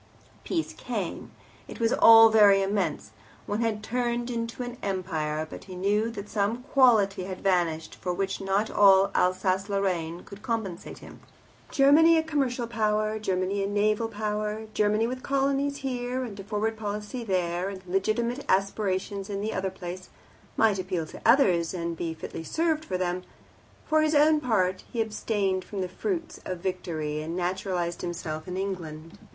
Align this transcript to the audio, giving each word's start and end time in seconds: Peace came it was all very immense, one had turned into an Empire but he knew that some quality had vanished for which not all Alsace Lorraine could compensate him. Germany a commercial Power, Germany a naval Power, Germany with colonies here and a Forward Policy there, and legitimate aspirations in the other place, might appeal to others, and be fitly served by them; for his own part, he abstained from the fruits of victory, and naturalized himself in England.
Peace 0.43 0.73
came 0.73 1.29
it 1.67 1.79
was 1.79 1.93
all 1.93 2.29
very 2.29 2.63
immense, 2.63 3.11
one 3.45 3.61
had 3.61 3.83
turned 3.83 4.31
into 4.31 4.63
an 4.63 4.77
Empire 4.81 5.45
but 5.47 5.65
he 5.65 5.75
knew 5.75 6.09
that 6.09 6.27
some 6.27 6.63
quality 6.63 7.25
had 7.25 7.41
vanished 7.41 7.93
for 7.93 8.11
which 8.11 8.41
not 8.41 8.71
all 8.71 9.11
Alsace 9.13 9.69
Lorraine 9.69 10.23
could 10.23 10.41
compensate 10.41 10.97
him. 10.97 11.19
Germany 11.69 12.17
a 12.17 12.23
commercial 12.23 12.65
Power, 12.65 13.19
Germany 13.19 13.63
a 13.63 13.67
naval 13.67 14.07
Power, 14.07 14.63
Germany 14.73 15.05
with 15.05 15.21
colonies 15.21 15.77
here 15.85 16.23
and 16.23 16.39
a 16.39 16.43
Forward 16.43 16.77
Policy 16.77 17.23
there, 17.23 17.69
and 17.69 17.85
legitimate 17.85 18.43
aspirations 18.49 19.29
in 19.29 19.39
the 19.39 19.53
other 19.53 19.69
place, 19.69 20.09
might 20.57 20.79
appeal 20.79 21.05
to 21.05 21.21
others, 21.27 21.75
and 21.75 21.95
be 21.95 22.15
fitly 22.15 22.43
served 22.43 22.89
by 22.89 22.97
them; 22.97 23.21
for 23.85 24.01
his 24.01 24.15
own 24.15 24.39
part, 24.39 24.83
he 24.91 24.99
abstained 24.99 25.63
from 25.63 25.81
the 25.81 25.87
fruits 25.87 26.39
of 26.43 26.57
victory, 26.57 27.21
and 27.21 27.35
naturalized 27.35 28.01
himself 28.01 28.47
in 28.47 28.57
England. 28.57 29.19